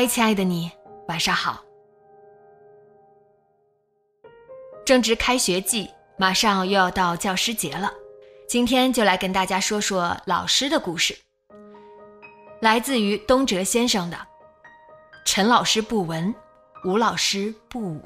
[0.00, 0.72] 嗨，亲爱的你，
[1.08, 1.62] 晚上好。
[4.82, 7.92] 正值开学季，马上又要到教师节了，
[8.48, 11.14] 今天就来跟大家说说老师的故事。
[12.62, 14.16] 来自于东哲先生的
[15.26, 16.34] “陈老师不文，
[16.86, 18.02] 吴老师不武”。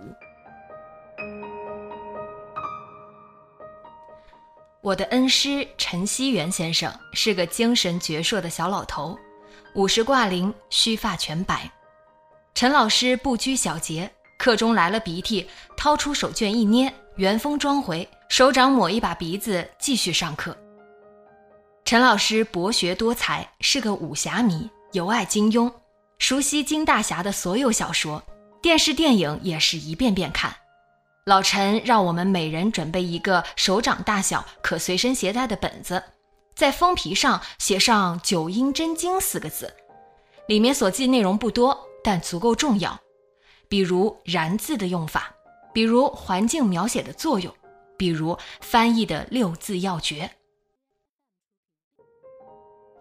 [4.83, 9.17] 我的恩师陈锡元先生是个精神矍铄的小老头。
[9.77, 11.71] 五十挂零，须发全白。
[12.55, 15.45] 陈老师不拘小节，课中来了鼻涕，
[15.77, 20.57] 掏出手绢一捏，原封装回，手掌抹一把鼻子，继续上课。
[21.85, 25.69] 陈老师博学多才，是个武侠迷，尤爱金庸，
[26.21, 28.23] 熟悉金大侠的所有小说，
[28.63, 30.55] 电视电影也是一遍遍看。
[31.25, 36.01] 老陈让我们每人准备一个手掌大小、可随身携带的本子。
[36.55, 39.75] 在封皮上写上“九阴真经”四个字，
[40.47, 43.01] 里面所记内容不多，但足够重要。
[43.69, 45.35] 比如“然”字的用法，
[45.73, 47.53] 比如环境描写的作用，
[47.97, 50.31] 比如翻译的六字要诀。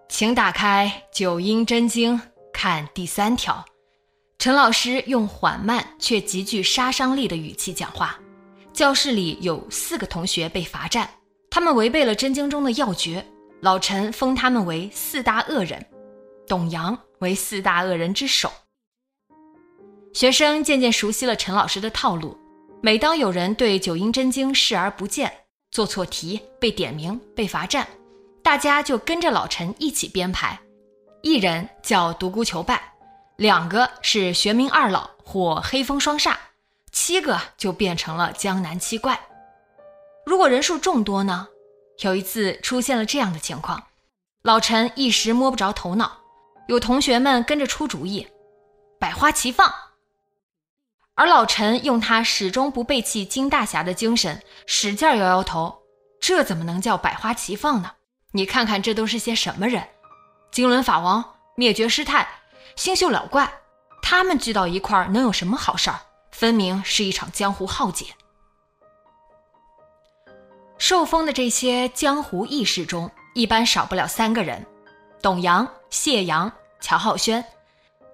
[0.07, 2.17] 请打开《九阴真经》，
[2.53, 3.63] 看第三条。
[4.39, 8.19] 陈老师用缓慢却极具杀伤力的语气讲话。
[8.71, 11.09] 教室里有四个同学被罚站，
[11.49, 13.25] 他们违背了真经中的要诀。
[13.61, 15.85] 老陈封他们为四大恶人，
[16.47, 18.51] 董阳为四大恶人之首。
[20.13, 22.37] 学生渐渐熟悉了陈老师的套路，
[22.81, 25.31] 每当有人对《九阴真经》视而不见，
[25.71, 27.87] 做错题被点名被罚站，
[28.43, 30.59] 大家就跟着老陈一起编排：
[31.23, 32.93] 一人叫独孤求败，
[33.37, 36.35] 两个是玄冥二老或黑风双煞，
[36.91, 39.19] 七个就变成了江南七怪。
[40.27, 41.47] 如果人数众多呢？
[41.99, 43.81] 有一次出现了这样的情况，
[44.43, 46.19] 老陈一时摸不着头脑，
[46.67, 48.27] 有同学们跟着出主意，
[48.99, 49.73] 百花齐放。
[51.15, 55.83] 而老陈用他始终不背弃金大侠的精神，使劲摇摇头，
[56.19, 57.91] 这怎么能叫百花齐放呢？
[58.31, 59.83] 你看看这都是些什么人？
[60.51, 61.23] 金轮法王、
[61.55, 62.27] 灭绝师太、
[62.75, 63.51] 星宿老怪，
[64.01, 65.99] 他们聚到一块儿能有什么好事儿？
[66.31, 68.07] 分明是一场江湖浩劫。
[70.79, 74.65] 受封的这些江湖义士中，一般少不了三个人：
[75.21, 76.51] 董阳、谢阳、
[76.81, 77.45] 乔浩轩。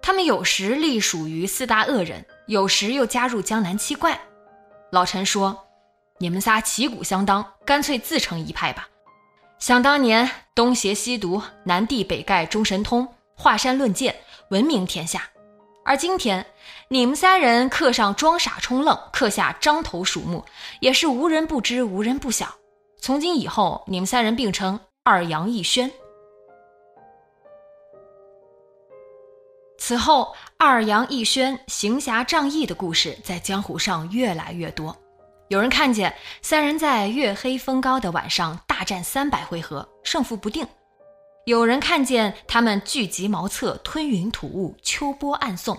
[0.02, 4.20] 他们有时隶属于四大恶人，有时又加入江南七怪。
[4.92, 5.56] 老陈说
[6.18, 8.90] ：“你们仨旗鼓相当，干脆自成一派吧。”
[9.60, 14.16] 想当年，东邪西毒，南帝北丐，中神通，华山论剑，
[14.50, 15.30] 闻名天下。
[15.86, 16.44] 而今天，
[16.88, 20.44] 你们三人课上装傻充愣，课下张头鼠目，
[20.80, 22.48] 也是无人不知，无人不晓。
[23.00, 25.92] 从今以后，你们三人并称二杨一轩。
[29.90, 34.96] 此后，二杨一轩行侠仗义的故事在江湖上越来越多。
[35.48, 36.14] 有人看见
[36.44, 40.64] 三人在月黑风高的晚上大战三百回合，胜负不定；
[41.48, 45.76] 有人看见他们聚集茅厕，吞云吐雾，秋波暗送，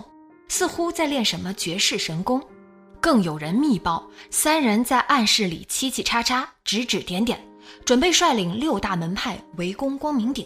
[0.49, 2.43] 似乎在练什么绝世神功。
[2.99, 7.41] 更有人密报，三人在暗室里嘁嘁喳喳，指指点点，
[7.85, 10.45] 准备率领六大门派围攻光明顶。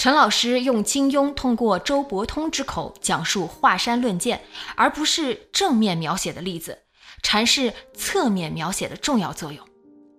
[0.00, 4.40] 陈老师用金庸通过周伯通之口讲述华山论剑，
[4.74, 6.78] 而不是正面描写的例子，
[7.22, 9.62] 阐释侧面描写的重要作用。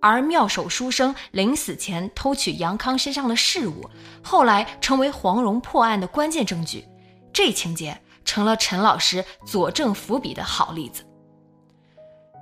[0.00, 3.90] 而妙手书生临死前偷取杨康身上的事物，
[4.22, 6.86] 后来成为黄蓉破案的关键证据，
[7.32, 8.00] 这情节。
[8.24, 11.02] 成了陈老师佐证伏笔的好例子。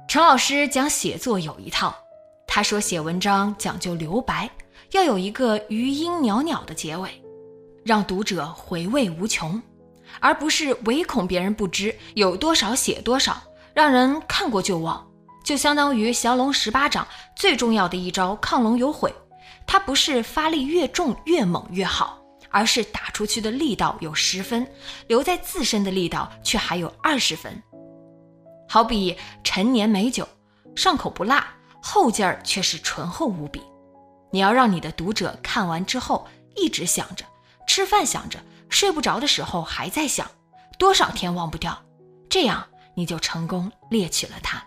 [0.06, 1.96] 陈老师讲写作有一套，
[2.46, 4.50] 他说写文章讲究留白，
[4.90, 7.10] 要有一个余音袅袅的结尾，
[7.84, 9.60] 让读者回味无穷，
[10.20, 13.42] 而不是唯恐别人不知有多少写多少，
[13.72, 15.06] 让人看过就忘，
[15.44, 17.06] 就相当于降龙十八掌
[17.36, 19.12] 最重要的一招亢龙有悔。
[19.66, 24.66] 它不是发力越重越猛越好，而是打出去的力道有十分，
[25.06, 27.62] 留在自身的力道却还有二十分。
[28.68, 30.26] 好比陈年美酒，
[30.74, 31.46] 上口不辣，
[31.80, 33.62] 后劲儿却是醇厚无比。
[34.32, 37.24] 你要让你的读者看完之后一直想着，
[37.72, 40.28] 吃饭想着，睡不着的时候还在想，
[40.76, 41.81] 多少天忘不掉，
[42.28, 44.61] 这样你就成功猎取了它。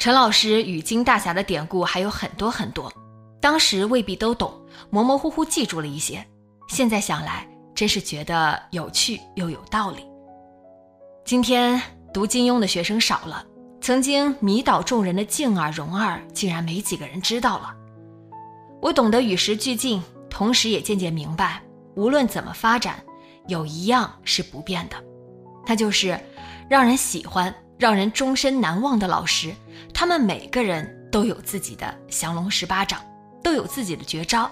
[0.00, 2.92] 陈老师与金大侠的典故还有很多很多，
[3.40, 4.52] 当时未必都懂，
[4.90, 6.26] 模模糊糊记住了一些，
[6.68, 7.46] 现在想来
[7.76, 10.04] 真是觉得有趣又有道理。
[11.24, 11.80] 今天
[12.12, 13.46] 读金庸的学生少了。
[13.80, 17.72] 曾经迷倒众人的静儿、蓉儿，竟然没几个人知道了。
[18.82, 20.02] 我懂得与时俱进，
[20.38, 21.60] 同时也渐渐明白，
[21.96, 23.02] 无论怎么发展，
[23.48, 24.94] 有一样是不变的，
[25.66, 26.16] 那就是
[26.70, 29.52] 让人喜欢、让人终身难忘的老师。
[29.92, 33.00] 他们每个人都有自己的降龙十八掌，
[33.42, 34.48] 都有自己的绝招，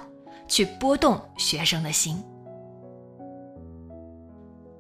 [0.49, 2.21] 去拨动学生的心。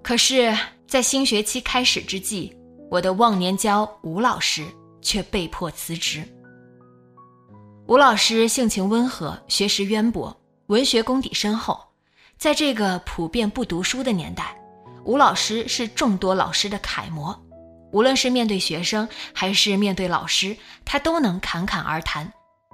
[0.02, 0.52] 可是，
[0.88, 2.52] 在新学期开始之际。
[2.90, 4.64] 我的忘年交吴老师
[5.00, 6.24] 却被迫辞职。
[7.86, 10.36] 吴老师性情温和，学识渊博，
[10.68, 11.80] 文学功底深厚。
[12.38, 14.60] 在这个普遍不读书的年代，
[15.04, 17.38] 吴老师是众多老师的楷模。
[17.92, 22.30] 无论是面对学生，还是面对老师，他都能侃侃而谈，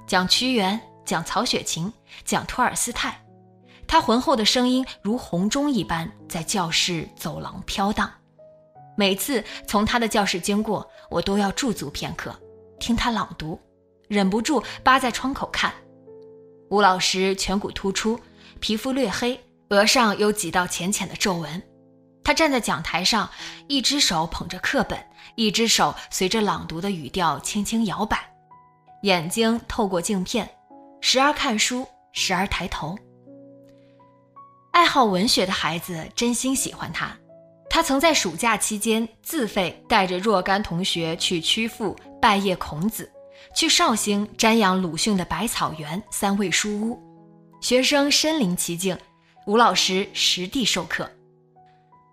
[0.06, 1.93] 讲屈原，讲曹雪芹，
[2.25, 3.23] 讲托尔斯泰。
[3.87, 8.11] 他浑厚的声音如洪钟一般，在教室走廊飘荡。
[8.97, 12.35] 每次从他的教室经过，我都要驻足片刻，
[12.81, 13.61] 听他朗读，
[14.09, 15.73] 忍不住扒在窗口看。
[16.73, 18.19] 吴老师颧骨突出，
[18.59, 19.39] 皮肤略黑，
[19.69, 21.63] 额上有几道浅浅的皱纹。
[22.25, 23.29] 他站在讲台上，
[23.69, 24.99] 一只手捧着课本，
[25.35, 28.19] 一只手随着朗读的语调轻轻摇摆，
[29.03, 30.49] 眼睛透过镜片，
[31.03, 32.97] 时而看书，时而抬头。
[34.71, 37.15] 爱好文学的孩子真心喜欢他。
[37.69, 43.13] 他曾在暑假期间自费带着若干同学去曲阜拜谒孔子，
[43.55, 46.99] 去绍兴瞻仰鲁迅的百草园三味书屋，
[47.61, 48.97] 学生身临其境，
[49.47, 51.11] 吴老师实地授课。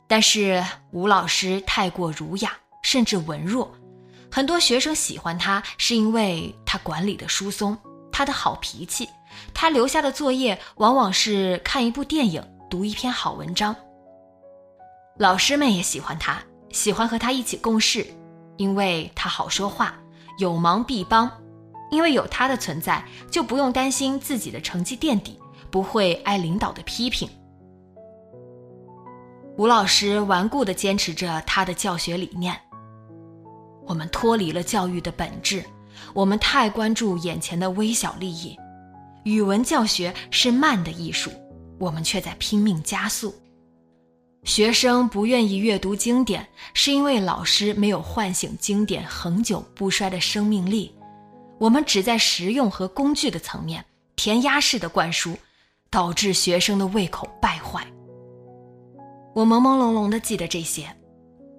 [0.07, 3.71] 但是吴老师太过儒雅，甚至文弱，
[4.31, 7.77] 很多学生喜欢他是因为他管理的疏松，
[8.11, 9.07] 他的好脾气，
[9.53, 13.75] 他留下的作业往往是看一部电影，读一篇好文章。
[15.17, 16.41] 老师们也喜欢他，
[16.71, 18.07] 喜欢和他一起共事，
[18.57, 19.93] 因为他好说话，
[20.39, 21.31] 有忙必帮。
[21.91, 25.39] 因为有他的存在，就不用担心自己的成绩垫底，
[25.71, 27.27] 不会挨领导的批评。
[29.57, 32.55] 吴老师顽固地坚持着他的教学理念。
[33.87, 35.65] 我们脱离了教育的本质，
[36.13, 38.55] 我们太关注眼前的微小利益。
[39.23, 41.31] 语文教学是慢的艺术，
[41.79, 43.33] 我们却在拼命加速。
[44.43, 50.93] 学生不愿意阅读经典，是因为老师没有唤醒经典恒久不衰的生命力。
[51.59, 53.83] 我们只在实用和工具的层面
[54.15, 55.37] 填鸭式的灌输，
[55.89, 57.85] 导致学生的胃口败坏。
[59.35, 60.87] 我朦朦胧胧地记得这些，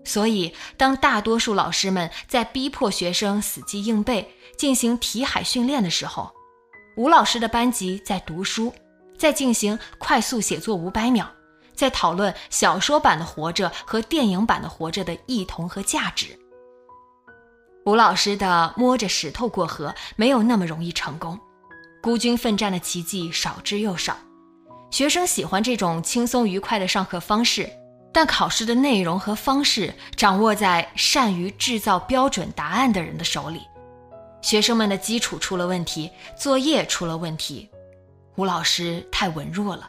[0.03, 6.33] 所以当大多数老师们在逼迫学生死记硬背、进行题海训练的时候，
[6.97, 8.73] 吴老师的班级在读书，
[9.19, 11.31] 在进行快速写作五百秒。
[11.81, 16.39] 在讨论小说版的《活着》和电影版的《活着》的异同和价值。
[17.87, 21.41] 吴老师的摸着石头过河没有那么容易成功，
[22.03, 24.15] 孤军奋战的奇迹少之又少。
[24.91, 27.67] 学生喜欢这种轻松愉快的上课方式，
[28.13, 33.63] 但考试的内容和方式掌握在善于制造标准答案的人的手里。
[34.43, 37.71] 学生们的基础出了问题，作业出了问题，
[38.37, 39.89] 吴老师太文弱了。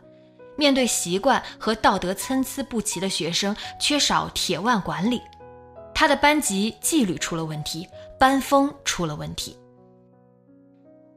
[0.56, 5.22] 面对习惯和道德参差不齐的学生，缺少铁腕管理，
[5.94, 7.88] 他的班级纪律出了问题，
[8.20, 9.58] 班风出了问题。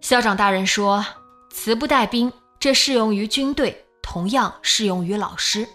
[0.01, 1.05] 校长大人说
[1.51, 5.67] ：“词不带兵，这适用于军队，同样适用于老师。”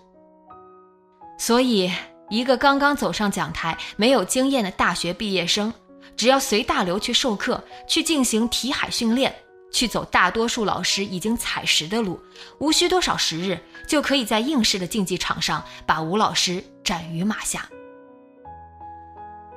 [1.39, 1.91] 所以，
[2.29, 5.73] 一个刚刚走上讲台、没有经验的大学毕业生，
[6.15, 9.33] 只要随大流去授课，去进行题海训练。
[9.71, 12.19] 去走大多数老师已经踩实的路，
[12.57, 17.69] 无需多少时日，就可以在应试的竞技场上把吴老师斩于马下。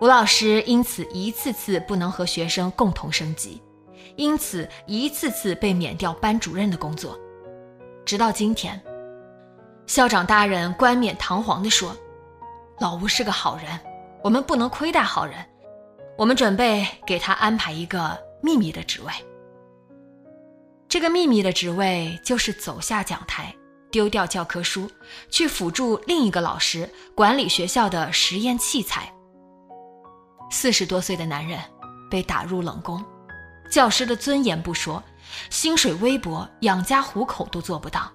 [0.01, 3.63] 吴老师因此一次次不能和学生共同升级，
[4.17, 7.19] 因此一次次被免掉班主任的工作。
[8.05, 8.83] 直到今天，
[9.87, 11.97] 校长大人冠冕堂皇地说
[12.81, 13.79] ：“老吴是个好人，
[14.25, 15.35] 我们不能亏待好人。
[16.19, 19.13] 我们准备给他安排一个秘密的职位。
[20.93, 23.57] 这个秘密的职位就是走下讲台，
[23.91, 24.91] 丢掉教科书，
[25.31, 29.11] 去辅助另一个老师管理学校的实验器材。
[30.51, 31.59] 四十多岁的男人
[32.11, 33.03] 被打入冷宫，
[33.71, 35.03] 教师的尊严不说，
[35.49, 38.13] 薪水微薄，养家糊口都做不到。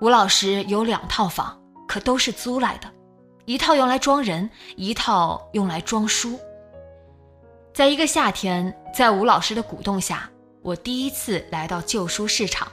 [0.00, 1.56] 吴老师有两套房，
[1.86, 2.90] 可都是租来的，
[3.44, 6.36] 一套用来装人，一套用来装书。
[7.72, 10.28] 在一个夏天，在吴老师的鼓动下，
[10.64, 12.66] 我第一次来到旧书市场。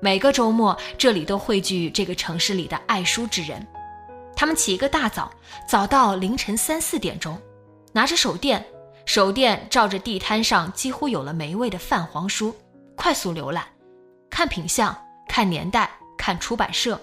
[0.00, 3.64] 每个周末，这里都汇聚这个城市里的爱书之人。
[4.34, 5.30] 他们起一个大早，
[5.68, 7.38] 早到凌晨三四点钟，
[7.92, 8.64] 拿着手电，
[9.04, 12.56] 手电照着地摊上几乎有了霉味的泛黄书，
[12.96, 13.66] 快速浏览，
[14.30, 14.96] 看品相，
[15.28, 16.98] 看年代，看出版社。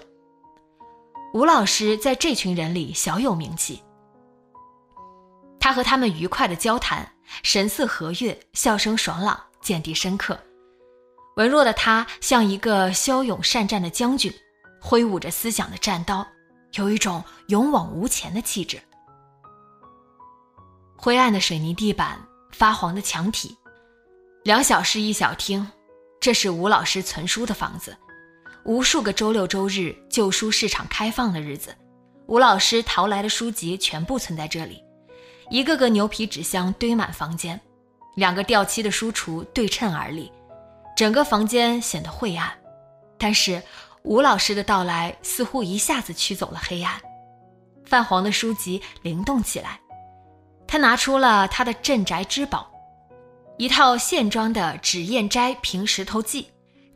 [1.32, 3.80] 吴老师在这群人里小有名气。
[5.60, 7.08] 他和他们愉快的交谈，
[7.44, 10.38] 神色和悦，笑声爽朗，见地深刻。
[11.36, 14.30] 文弱的他像一个骁勇善战的将军，
[14.80, 16.26] 挥舞着思想的战刀。
[16.74, 18.80] 有一种勇往无前的气质。
[20.96, 22.18] 灰暗的水泥地板，
[22.52, 23.54] 发黄的墙体，
[24.42, 25.66] 两小室一小厅，
[26.18, 27.94] 这是吴老师存书的房子。
[28.64, 31.76] 无数个周六周日，旧书市场开放的日子，
[32.26, 34.82] 吴老师淘来的书籍全部存在这里。
[35.50, 37.60] 一个个牛皮纸箱堆满房间，
[38.16, 40.30] 两个掉漆的书橱对称而立，
[40.96, 42.52] 整个房间显得晦暗。
[43.18, 43.62] 但是。
[44.04, 47.00] 吴老师的到来似乎一下子驱走了黑暗，
[47.84, 49.78] 泛黄的书籍灵动起来。
[50.66, 52.68] 他拿出了他的镇宅之宝，
[53.58, 56.42] 一套线装的《纸砚斋平石头记》，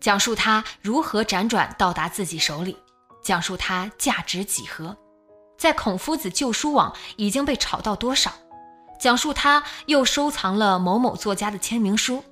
[0.00, 2.76] 讲述他如何辗转到达自己手里，
[3.23, 4.96] 讲述他价值几何，
[5.56, 8.32] 在孔夫子旧书网已经被炒到多少，
[8.98, 12.22] 讲述他又收藏了某某作家的签名书，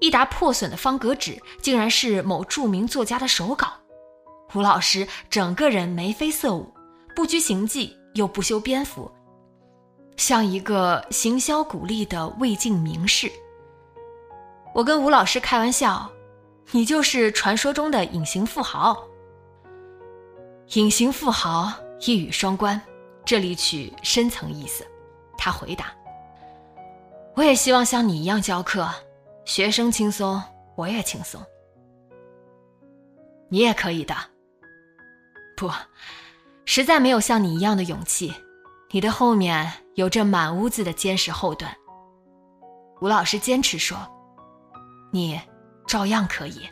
[0.00, 3.72] 一沓破损的方格纸竟然是某著名作家的手稿。
[4.54, 6.72] 吴老师整个人眉飞色舞，
[7.14, 9.10] 不拘形迹又不修边幅，
[10.16, 13.30] 像一个行销鼓励的魏晋名士。
[14.74, 16.10] 我跟吴老师开玩笑
[16.72, 18.96] ：“你就是传说中的隐形富豪。”
[20.74, 22.80] 隐形富豪一语双关，
[23.24, 24.86] 这里取深层意思。
[25.36, 25.92] 他回答
[27.38, 28.90] ：“我也希望像你一样教课，
[29.44, 30.42] 学生轻松，
[30.74, 31.40] 我也轻松。
[33.48, 34.12] 你也可以的。”
[35.56, 35.70] 不，
[36.64, 38.34] 实在没有像你一样的勇气。
[38.90, 41.70] 你的后面有着满屋子的坚实后盾。
[43.00, 43.96] 吴老师坚持说
[45.12, 45.40] ：“你
[45.86, 46.68] 照样可以。”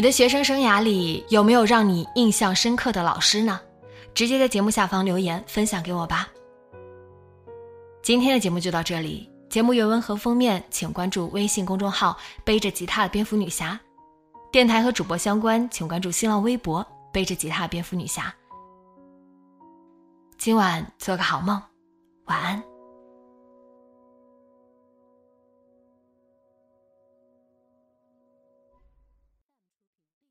[0.00, 3.60] 你的学生生涯里有没有让你印象深刻的老师呢？
[4.14, 6.26] 直接在节目下方留言分享给我吧。
[8.00, 13.78] 今天的节目就到这里，节目原文和封面请关注微信公众号“背着吉他的蝙蝠女侠”，
[14.50, 18.34] 电台和主播相关请关注新浪微博“背着吉他的蝙蝠女侠”。
[20.38, 21.60] 今晚做个好梦，
[22.24, 22.69] 晚安。